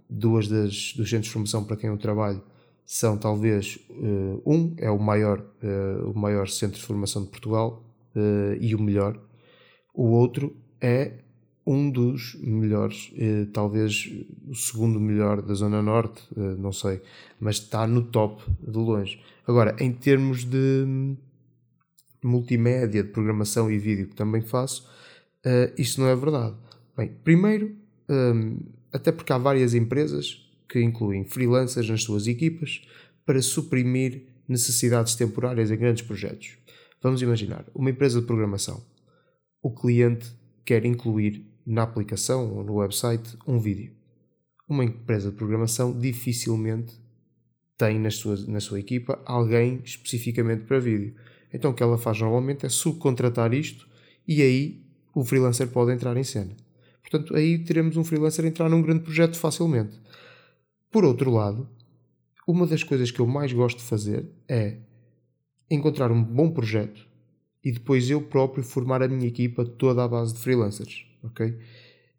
duas 0.09 0.47
das, 0.47 0.93
dos 0.93 1.09
centros 1.09 1.25
de 1.25 1.31
formação 1.31 1.63
para 1.63 1.77
quem 1.77 1.89
eu 1.89 1.97
trabalho 1.97 2.41
são 2.85 3.17
talvez 3.17 3.79
uh, 3.89 4.41
um 4.45 4.75
é 4.77 4.89
o 4.91 4.99
maior 4.99 5.39
uh, 5.39 6.11
o 6.11 6.17
maior 6.17 6.47
centro 6.47 6.79
de 6.79 6.85
formação 6.85 7.23
de 7.23 7.29
Portugal 7.29 7.83
uh, 8.15 8.55
e 8.59 8.75
o 8.75 8.81
melhor 8.81 9.19
o 9.93 10.09
outro 10.09 10.55
é 10.79 11.19
um 11.65 11.89
dos 11.89 12.35
melhores 12.43 13.11
talvez 13.51 14.07
o 14.47 14.53
segundo 14.53 14.99
melhor 14.99 15.41
da 15.41 15.55
zona 15.55 15.81
norte 15.81 16.21
não 16.35 16.71
sei 16.71 17.01
mas 17.39 17.55
está 17.55 17.87
no 17.87 18.03
top 18.03 18.43
de 18.61 18.77
longe 18.77 19.19
agora 19.47 19.75
em 19.79 19.91
termos 19.91 20.45
de 20.45 21.17
multimédia, 22.23 23.01
de 23.01 23.09
programação 23.09 23.71
e 23.71 23.79
vídeo 23.79 24.07
que 24.07 24.15
também 24.15 24.41
faço, 24.41 24.87
isto 25.77 26.01
não 26.01 26.07
é 26.07 26.15
verdade. 26.15 26.55
Bem, 26.97 27.11
primeiro, 27.23 27.75
um, 28.09 28.59
até 28.95 29.11
porque 29.11 29.33
há 29.33 29.37
várias 29.37 29.73
empresas 29.73 30.49
que 30.69 30.81
incluem 30.81 31.25
freelancers 31.25 31.89
nas 31.89 32.01
suas 32.01 32.27
equipas 32.27 32.81
para 33.25 33.41
suprimir 33.41 34.23
necessidades 34.47 35.15
temporárias 35.15 35.69
em 35.69 35.75
grandes 35.75 36.05
projetos. 36.05 36.57
Vamos 37.01 37.21
imaginar 37.21 37.65
uma 37.75 37.89
empresa 37.89 38.21
de 38.21 38.25
programação. 38.25 38.81
O 39.61 39.69
cliente 39.69 40.31
quer 40.63 40.85
incluir 40.85 41.45
na 41.65 41.83
aplicação 41.83 42.55
ou 42.55 42.63
no 42.63 42.75
website 42.75 43.37
um 43.45 43.59
vídeo. 43.59 43.91
Uma 44.67 44.85
empresa 44.85 45.29
de 45.29 45.35
programação 45.35 45.97
dificilmente 45.97 46.93
tem 47.77 47.99
na 47.99 48.09
sua, 48.09 48.37
na 48.47 48.61
sua 48.61 48.79
equipa 48.79 49.21
alguém 49.25 49.81
especificamente 49.83 50.63
para 50.63 50.79
vídeo. 50.79 51.15
Então 51.53 51.71
o 51.71 51.73
que 51.73 51.83
ela 51.83 51.97
faz 51.97 52.21
normalmente 52.21 52.65
é 52.65 52.69
subcontratar 52.69 53.53
isto 53.53 53.87
e 54.25 54.41
aí 54.41 54.85
o 55.13 55.25
freelancer 55.25 55.67
pode 55.67 55.91
entrar 55.91 56.15
em 56.15 56.23
cena. 56.23 56.55
Portanto, 57.09 57.35
aí 57.35 57.59
teremos 57.59 57.95
um 57.97 58.03
freelancer 58.03 58.43
entrar 58.45 58.67
num 58.67 58.81
grande 58.81 59.03
projeto 59.03 59.37
facilmente. 59.37 59.99
Por 60.91 61.05
outro 61.05 61.29
lado, 61.29 61.69
uma 62.47 62.65
das 62.65 62.83
coisas 62.83 63.11
que 63.11 63.19
eu 63.19 63.27
mais 63.27 63.53
gosto 63.53 63.77
de 63.77 63.83
fazer 63.83 64.27
é 64.47 64.77
encontrar 65.69 66.11
um 66.11 66.23
bom 66.23 66.49
projeto 66.49 67.07
e 67.63 67.71
depois 67.71 68.09
eu 68.09 68.21
próprio 68.21 68.63
formar 68.63 69.03
a 69.03 69.07
minha 69.07 69.27
equipa 69.27 69.65
toda 69.65 70.03
à 70.03 70.07
base 70.07 70.33
de 70.33 70.39
freelancers, 70.39 71.05
ok? 71.23 71.57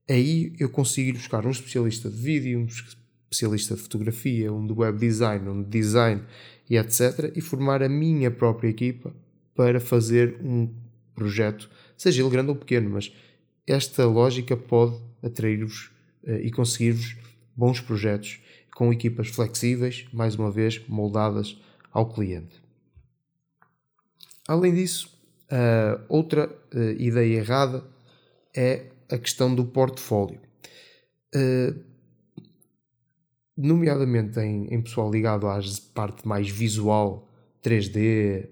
Aí 0.08 0.52
eu 0.58 0.68
consigo 0.68 1.10
ir 1.10 1.12
buscar 1.14 1.44
um 1.44 1.50
especialista 1.50 2.08
de 2.08 2.16
vídeo, 2.16 2.60
um 2.60 2.66
especialista 2.66 3.74
de 3.74 3.82
fotografia, 3.82 4.52
um 4.52 4.66
de 4.66 4.72
web 4.72 4.98
design, 4.98 5.48
um 5.48 5.62
de 5.62 5.68
design 5.68 6.22
e 6.70 6.76
etc. 6.76 7.32
e 7.34 7.40
formar 7.40 7.82
a 7.82 7.88
minha 7.88 8.30
própria 8.30 8.68
equipa 8.68 9.12
para 9.54 9.80
fazer 9.80 10.38
um 10.42 10.72
projeto, 11.14 11.68
seja 11.96 12.22
ele 12.22 12.30
grande 12.30 12.50
ou 12.50 12.56
pequeno, 12.56 12.90
mas 12.90 13.12
esta 13.66 14.04
lógica 14.06 14.56
pode 14.56 15.00
atrair-vos 15.22 15.90
uh, 16.24 16.36
e 16.36 16.50
conseguir-vos 16.50 17.16
bons 17.56 17.80
projetos 17.80 18.40
com 18.74 18.92
equipas 18.92 19.28
flexíveis, 19.28 20.06
mais 20.12 20.36
uma 20.36 20.50
vez 20.50 20.86
moldadas 20.86 21.58
ao 21.90 22.12
cliente. 22.12 22.62
Além 24.46 24.74
disso, 24.74 25.18
outra 26.08 26.48
uh, 26.74 26.78
ideia 27.00 27.38
errada 27.38 27.84
é 28.54 28.86
a 29.10 29.16
questão 29.16 29.54
do 29.54 29.64
portfólio. 29.64 30.40
nomeadamente 33.56 34.38
em, 34.40 34.82
pessoal 34.82 35.10
ligado 35.10 35.46
à 35.46 35.58
parte 35.94 36.26
mais 36.26 36.48
visual 36.48 37.26
3D, 37.66 37.98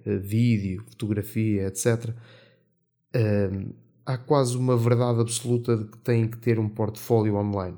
eh, 0.04 0.16
vídeo, 0.18 0.83
fotografia, 0.88 1.68
etc., 1.68 2.12
há 4.06 4.16
quase 4.16 4.56
uma 4.56 4.76
verdade 4.76 5.20
absoluta 5.20 5.76
de 5.76 5.84
que 5.84 5.99
têm 5.99 6.28
que 6.28 6.37
ter 6.38 6.58
um 6.58 6.68
portfólio 6.68 7.37
online. 7.37 7.76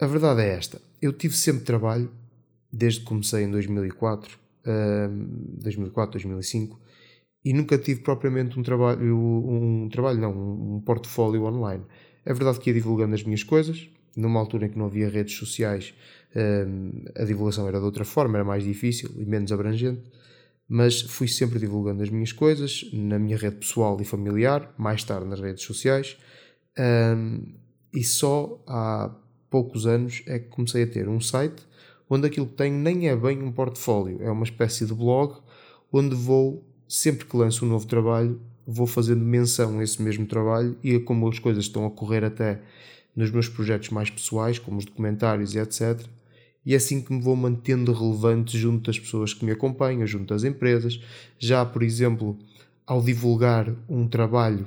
A 0.00 0.06
verdade 0.06 0.42
é 0.42 0.48
esta: 0.48 0.80
eu 1.00 1.12
tive 1.12 1.36
sempre 1.36 1.64
trabalho, 1.64 2.10
desde 2.72 3.00
que 3.00 3.06
comecei 3.06 3.44
em 3.44 3.50
2004, 3.50 4.38
2004, 5.62 6.12
2005, 6.12 6.80
e 7.44 7.52
nunca 7.52 7.78
tive 7.78 8.00
propriamente 8.00 8.58
um 8.58 8.62
trabalho, 8.62 9.16
um 9.16 9.88
trabalho 9.88 10.20
não, 10.20 10.76
um 10.76 10.80
portfólio 10.80 11.44
online. 11.44 11.84
É 12.24 12.34
verdade 12.34 12.60
que 12.60 12.70
ia 12.70 12.74
divulgando 12.74 13.14
as 13.14 13.22
minhas 13.22 13.42
coisas, 13.42 13.88
numa 14.16 14.38
altura 14.38 14.66
em 14.66 14.68
que 14.68 14.78
não 14.78 14.86
havia 14.86 15.08
redes 15.08 15.34
sociais, 15.34 15.94
a 17.16 17.24
divulgação 17.24 17.66
era 17.66 17.78
de 17.78 17.84
outra 17.84 18.04
forma, 18.04 18.36
era 18.36 18.44
mais 18.44 18.62
difícil 18.62 19.10
e 19.16 19.24
menos 19.24 19.50
abrangente, 19.52 20.02
mas 20.72 21.02
fui 21.02 21.26
sempre 21.26 21.58
divulgando 21.58 22.00
as 22.00 22.08
minhas 22.10 22.32
coisas 22.32 22.88
na 22.92 23.18
minha 23.18 23.36
rede 23.36 23.56
pessoal 23.56 24.00
e 24.00 24.04
familiar, 24.04 24.72
mais 24.78 25.02
tarde 25.02 25.26
nas 25.26 25.40
redes 25.40 25.64
sociais, 25.64 26.16
e 27.92 28.04
só 28.04 28.62
há 28.68 29.12
poucos 29.50 29.84
anos 29.84 30.22
é 30.26 30.38
que 30.38 30.48
comecei 30.48 30.84
a 30.84 30.86
ter 30.86 31.08
um 31.08 31.20
site 31.20 31.66
onde 32.08 32.28
aquilo 32.28 32.46
que 32.46 32.54
tenho 32.54 32.78
nem 32.78 33.08
é 33.08 33.16
bem 33.16 33.42
um 33.42 33.50
portfólio, 33.50 34.22
é 34.22 34.30
uma 34.30 34.44
espécie 34.44 34.86
de 34.86 34.94
blog 34.94 35.34
onde 35.92 36.14
vou, 36.14 36.64
sempre 36.88 37.26
que 37.26 37.36
lanço 37.36 37.66
um 37.66 37.68
novo 37.68 37.88
trabalho, 37.88 38.40
vou 38.64 38.86
fazendo 38.86 39.24
menção 39.24 39.80
a 39.80 39.82
esse 39.82 40.00
mesmo 40.00 40.24
trabalho 40.24 40.78
e 40.84 40.94
a 40.94 41.00
como 41.00 41.28
as 41.28 41.40
coisas 41.40 41.64
estão 41.64 41.84
a 41.84 41.90
correr 41.90 42.24
até 42.24 42.62
nos 43.16 43.32
meus 43.32 43.48
projetos 43.48 43.90
mais 43.90 44.08
pessoais, 44.08 44.56
como 44.60 44.78
os 44.78 44.84
documentários 44.84 45.52
e 45.56 45.58
etc. 45.58 46.00
E 46.64 46.74
é 46.74 46.76
assim 46.76 47.00
que 47.00 47.12
me 47.12 47.22
vou 47.22 47.34
mantendo 47.36 47.92
relevante 47.92 48.58
junto 48.58 48.90
das 48.90 48.98
pessoas 48.98 49.32
que 49.32 49.44
me 49.44 49.52
acompanham, 49.52 50.06
junto 50.06 50.26
das 50.26 50.44
empresas. 50.44 51.00
Já, 51.38 51.64
por 51.64 51.82
exemplo, 51.82 52.38
ao 52.86 53.00
divulgar 53.00 53.72
um 53.88 54.06
trabalho, 54.06 54.66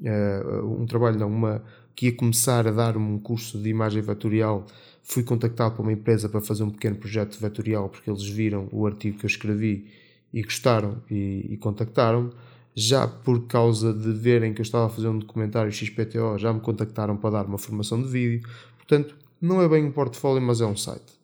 uh, 0.00 0.80
um 0.80 0.86
trabalho 0.86 1.18
não, 1.18 1.28
uma, 1.28 1.62
que 1.94 2.06
ia 2.06 2.12
começar 2.12 2.66
a 2.66 2.70
dar-me 2.70 3.04
um 3.04 3.18
curso 3.18 3.58
de 3.60 3.68
imagem 3.68 4.02
vetorial, 4.02 4.66
fui 5.02 5.22
contactado 5.22 5.76
por 5.76 5.82
uma 5.82 5.92
empresa 5.92 6.28
para 6.28 6.40
fazer 6.40 6.62
um 6.62 6.70
pequeno 6.70 6.96
projeto 6.96 7.38
vetorial 7.38 7.88
porque 7.88 8.10
eles 8.10 8.26
viram 8.26 8.68
o 8.72 8.86
artigo 8.86 9.18
que 9.18 9.24
eu 9.24 9.28
escrevi 9.28 9.86
e 10.32 10.42
gostaram 10.42 11.02
e, 11.10 11.48
e 11.50 11.56
contactaram-me 11.56 12.30
já 12.74 13.06
por 13.06 13.46
causa 13.46 13.92
de 13.92 14.12
verem 14.12 14.54
que 14.54 14.60
eu 14.60 14.64
estava 14.64 14.86
a 14.86 14.88
fazer 14.88 15.08
um 15.08 15.18
documentário 15.18 15.70
XPTO, 15.70 16.38
já 16.38 16.52
me 16.52 16.60
contactaram 16.60 17.16
para 17.16 17.30
dar 17.30 17.46
uma 17.46 17.58
formação 17.58 18.00
de 18.00 18.08
vídeo. 18.08 18.48
Portanto, 18.78 19.16
não 19.40 19.60
é 19.60 19.68
bem 19.68 19.84
um 19.84 19.92
portfólio, 19.92 20.40
mas 20.40 20.60
é 20.60 20.66
um 20.66 20.76
site. 20.76 21.19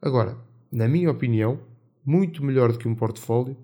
Agora, 0.00 0.38
na 0.70 0.86
minha 0.86 1.10
opinião, 1.10 1.60
muito 2.04 2.44
melhor 2.44 2.72
do 2.72 2.78
que 2.78 2.88
um 2.88 2.94
portfólio 2.94 3.56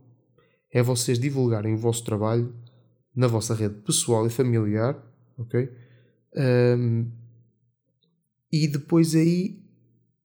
é 0.73 0.83
vocês 0.83 1.19
divulgarem 1.19 1.75
o 1.75 1.79
vosso 1.79 2.05
trabalho 2.05 2.55
na 3.15 3.27
vossa 3.27 3.55
rede 3.55 3.77
pessoal 3.83 4.27
e 4.27 4.31
familiar, 4.31 5.01
ok? 5.39 5.71
Um, 6.37 7.11
e 8.53 8.67
depois 8.67 9.15
aí 9.15 9.63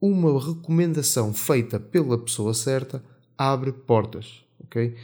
uma 0.02 0.40
recomendação 0.40 1.34
feita 1.34 1.80
pela 1.80 2.18
pessoa 2.18 2.54
certa 2.54 3.04
abre 3.38 3.72
portas, 3.72 4.44
ok? 4.64 4.96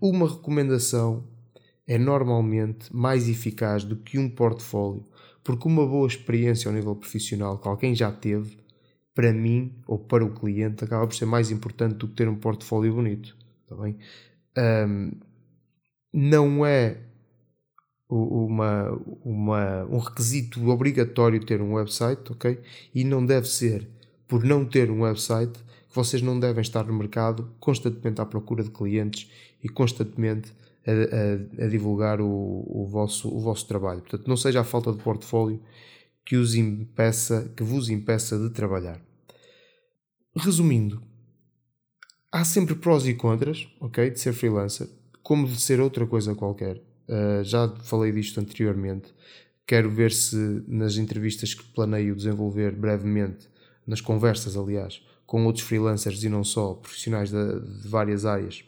uma 0.00 0.28
recomendação 0.28 1.24
é 1.86 1.98
normalmente 1.98 2.94
mais 2.94 3.28
eficaz 3.28 3.82
do 3.82 3.96
que 3.96 4.16
um 4.16 4.28
portfólio, 4.28 5.04
porque 5.42 5.66
uma 5.66 5.84
boa 5.84 6.06
experiência 6.06 6.68
ao 6.68 6.74
nível 6.74 6.94
profissional 6.94 7.58
que 7.58 7.66
alguém 7.66 7.92
já 7.92 8.12
teve, 8.12 8.58
para 9.14 9.32
mim 9.32 9.74
ou 9.86 9.98
para 9.98 10.24
o 10.24 10.32
cliente, 10.32 10.84
acaba 10.84 11.06
por 11.06 11.14
ser 11.14 11.26
mais 11.26 11.50
importante 11.50 11.94
do 11.94 12.08
que 12.08 12.14
ter 12.14 12.28
um 12.28 12.36
portfólio 12.36 12.94
bonito. 12.94 13.36
Tá 13.68 13.76
bem? 13.76 13.98
Um, 14.56 15.12
não 16.12 16.66
é 16.66 16.98
uma, 18.08 18.90
uma, 19.24 19.84
um 19.84 19.98
requisito 19.98 20.68
obrigatório 20.68 21.44
ter 21.44 21.60
um 21.62 21.74
website, 21.74 22.32
ok? 22.32 22.58
E 22.94 23.04
não 23.04 23.24
deve 23.24 23.48
ser 23.48 23.88
por 24.26 24.44
não 24.44 24.64
ter 24.64 24.90
um 24.90 25.02
website 25.02 25.58
que 25.88 25.94
vocês 25.94 26.22
não 26.22 26.38
devem 26.38 26.62
estar 26.62 26.84
no 26.84 26.92
mercado 26.92 27.50
constantemente 27.58 28.20
à 28.20 28.26
procura 28.26 28.62
de 28.62 28.70
clientes 28.70 29.30
e 29.62 29.68
constantemente 29.68 30.52
a, 30.86 31.62
a, 31.62 31.64
a 31.64 31.68
divulgar 31.68 32.20
o, 32.20 32.26
o, 32.26 32.86
vosso, 32.86 33.28
o 33.28 33.40
vosso 33.40 33.66
trabalho. 33.66 34.00
Portanto, 34.00 34.26
não 34.26 34.36
seja 34.36 34.60
a 34.60 34.64
falta 34.64 34.92
de 34.92 34.98
portfólio 34.98 35.60
que, 36.24 36.36
os 36.36 36.54
impeça, 36.54 37.52
que 37.56 37.62
vos 37.62 37.88
impeça 37.88 38.38
de 38.38 38.50
trabalhar. 38.50 39.00
Resumindo, 40.36 41.02
há 42.30 42.44
sempre 42.44 42.74
prós 42.74 43.06
e 43.06 43.14
contras, 43.14 43.66
ok, 43.80 44.10
de 44.10 44.20
ser 44.20 44.32
freelancer, 44.32 44.88
como 45.22 45.46
de 45.46 45.60
ser 45.60 45.80
outra 45.80 46.06
coisa 46.06 46.34
qualquer. 46.34 46.76
Uh, 47.08 47.42
já 47.42 47.68
falei 47.82 48.12
disto 48.12 48.38
anteriormente. 48.38 49.12
Quero 49.66 49.90
ver 49.90 50.12
se 50.12 50.36
nas 50.66 50.96
entrevistas 50.96 51.54
que 51.54 51.64
planeio 51.72 52.14
desenvolver 52.14 52.74
brevemente, 52.74 53.48
nas 53.86 54.00
conversas, 54.00 54.56
aliás, 54.56 55.02
com 55.26 55.44
outros 55.46 55.64
freelancers 55.64 56.22
e 56.22 56.28
não 56.28 56.42
só, 56.42 56.74
profissionais 56.74 57.30
de, 57.30 57.60
de 57.82 57.88
várias 57.88 58.24
áreas, 58.24 58.64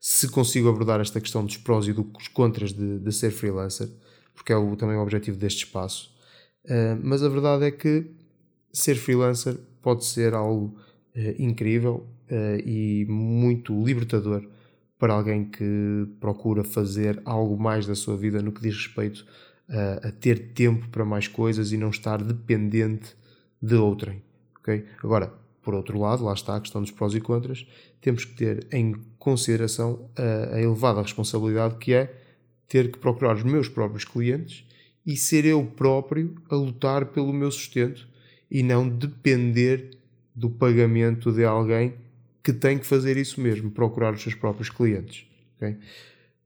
se 0.00 0.28
consigo 0.28 0.68
abordar 0.68 1.00
esta 1.00 1.20
questão 1.20 1.44
dos 1.44 1.56
prós 1.56 1.86
e 1.86 1.92
dos 1.92 2.28
contras 2.28 2.72
de, 2.72 2.98
de 2.98 3.12
ser 3.12 3.30
freelancer, 3.30 3.88
porque 4.38 4.52
é 4.52 4.56
o, 4.56 4.76
também 4.76 4.96
o 4.96 5.02
objetivo 5.02 5.36
deste 5.36 5.64
espaço. 5.64 6.14
Uh, 6.64 6.98
mas 7.02 7.24
a 7.24 7.28
verdade 7.28 7.64
é 7.64 7.70
que 7.72 8.06
ser 8.72 8.94
freelancer 8.94 9.56
pode 9.82 10.04
ser 10.04 10.32
algo 10.32 10.76
uh, 11.16 11.42
incrível 11.42 12.06
uh, 12.30 12.60
e 12.64 13.04
muito 13.08 13.74
libertador 13.84 14.46
para 14.96 15.12
alguém 15.12 15.44
que 15.44 16.06
procura 16.20 16.62
fazer 16.62 17.20
algo 17.24 17.60
mais 17.60 17.84
da 17.84 17.96
sua 17.96 18.16
vida 18.16 18.40
no 18.40 18.52
que 18.52 18.62
diz 18.62 18.76
respeito 18.76 19.26
a, 19.68 20.08
a 20.08 20.12
ter 20.12 20.52
tempo 20.52 20.88
para 20.88 21.04
mais 21.04 21.26
coisas 21.26 21.72
e 21.72 21.76
não 21.76 21.90
estar 21.90 22.22
dependente 22.22 23.16
de 23.60 23.74
outrem. 23.74 24.22
Okay? 24.60 24.84
Agora, 25.02 25.32
por 25.62 25.74
outro 25.74 25.98
lado, 25.98 26.24
lá 26.24 26.32
está 26.32 26.56
a 26.56 26.60
questão 26.60 26.80
dos 26.80 26.90
prós 26.90 27.14
e 27.14 27.20
contras, 27.20 27.66
temos 28.00 28.24
que 28.24 28.34
ter 28.34 28.66
em 28.72 28.94
consideração 29.18 30.08
a, 30.16 30.56
a 30.56 30.60
elevada 30.60 31.02
responsabilidade 31.02 31.76
que 31.76 31.92
é 31.92 32.27
ter 32.68 32.92
que 32.92 32.98
procurar 32.98 33.36
os 33.36 33.42
meus 33.42 33.68
próprios 33.68 34.04
clientes 34.04 34.64
e 35.06 35.16
ser 35.16 35.44
eu 35.46 35.64
próprio 35.64 36.34
a 36.50 36.54
lutar 36.54 37.06
pelo 37.06 37.32
meu 37.32 37.50
sustento 37.50 38.06
e 38.50 38.62
não 38.62 38.88
depender 38.88 39.96
do 40.34 40.50
pagamento 40.50 41.32
de 41.32 41.44
alguém 41.44 41.94
que 42.42 42.52
tem 42.52 42.78
que 42.78 42.86
fazer 42.86 43.16
isso 43.16 43.40
mesmo, 43.40 43.70
procurar 43.70 44.14
os 44.14 44.22
seus 44.22 44.34
próprios 44.34 44.70
clientes. 44.70 45.26
Okay? 45.56 45.76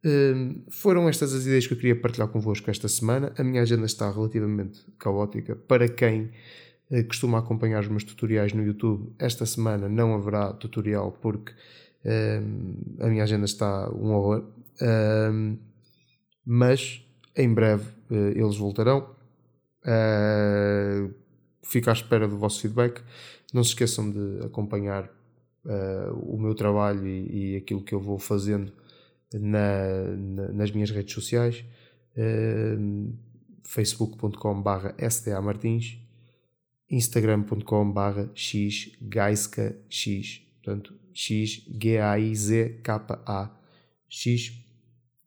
Um, 0.05 0.63
foram 0.69 1.09
estas 1.09 1.33
as 1.33 1.47
ideias 1.47 1.67
que 1.67 1.75
eu 1.75 1.77
queria 1.77 1.95
partilhar 1.95 2.29
convosco 2.29 2.71
esta 2.71 2.89
semana. 2.89 3.33
A 3.37 3.45
minha 3.45 3.63
agenda 3.63 3.87
está 3.87 4.11
relativamente 4.11 4.81
caótica. 4.99 5.55
Para 5.55 5.89
quem 5.89 6.31
uh, 6.91 7.05
costuma 7.07 7.39
acompanhar 7.39 7.81
os 7.83 7.89
meus 7.89 8.03
tutoriais 8.03 8.53
no 8.53 8.65
YouTube, 8.65 9.13
esta 9.19 9.47
semana 9.47 9.89
não 9.89 10.15
haverá 10.15 10.53
tutorial 10.53 11.13
porque 11.21 11.53
um, 12.05 12.75
a 12.99 13.07
minha 13.09 13.23
agenda 13.23 13.45
está 13.45 13.89
um 13.91 14.13
horror. 14.13 14.45
Um, 14.81 15.57
mas 16.45 17.05
em 17.37 17.53
breve 17.53 17.89
uh, 18.11 18.15
eles 18.35 18.57
voltarão. 18.57 19.15
Uh, 19.85 21.13
fico 21.63 21.91
à 21.91 21.93
espera 21.93 22.29
do 22.29 22.39
vosso 22.39 22.61
feedback. 22.61 23.03
Não 23.53 23.63
se 23.63 23.71
esqueçam 23.71 24.11
de 24.11 24.45
acompanhar 24.45 25.05
uh, 25.65 26.13
o 26.21 26.39
meu 26.39 26.55
trabalho 26.55 27.07
e, 27.07 27.55
e, 27.55 27.57
aquilo 27.57 27.83
que 27.83 27.95
eu 27.95 28.01
vou 28.01 28.19
fazendo 28.19 28.73
na, 29.33 30.15
na, 30.17 30.53
nas 30.53 30.71
minhas 30.71 30.91
redes 30.91 31.15
sociais. 31.15 31.65
Uh, 32.17 33.13
facebook.com 33.65 34.61
barra 34.61 34.95
sdamartins 34.99 35.99
instagram.com 36.91 37.91
barra 37.91 38.31
xgaiska 38.35 39.75
x 39.89 40.43
portanto 40.63 40.95
x 41.15 41.67
g 41.81 41.99
a 41.99 42.19
i 42.19 42.35
z 42.35 42.81
k 42.83 43.23
a 43.25 43.51
x 44.11 44.53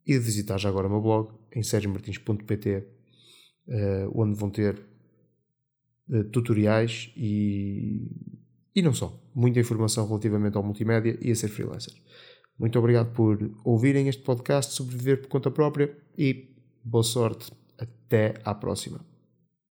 e 0.05 0.17
visitar 0.19 0.57
já 0.57 0.69
agora 0.69 0.87
o 0.87 0.89
meu 0.89 1.01
blog 1.01 1.33
em 1.53 1.63
sergiomartins.pt 1.63 2.87
uh, 3.67 4.21
onde 4.21 4.37
vão 4.37 4.49
ter 4.49 4.79
uh, 6.09 6.23
tutoriais 6.25 7.11
e 7.15 8.09
e 8.75 8.81
não 8.81 8.93
só. 8.93 9.17
Muita 9.33 9.59
informação 9.59 10.05
relativamente 10.05 10.57
ao 10.57 10.63
multimédia 10.63 11.17
e 11.21 11.31
a 11.31 11.35
ser 11.35 11.47
freelancer. 11.47 11.93
Muito 12.59 12.77
obrigado 12.77 13.13
por 13.13 13.39
ouvirem 13.63 14.09
este 14.09 14.21
podcast 14.21 14.73
Sobreviver 14.73 15.21
por 15.21 15.29
conta 15.29 15.49
própria 15.49 15.95
e 16.17 16.49
boa 16.83 17.03
sorte. 17.03 17.51
Até 17.77 18.33
à 18.43 18.53
próxima. 18.53 19.14